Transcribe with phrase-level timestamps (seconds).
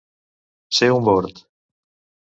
[0.79, 1.45] Ser un bord.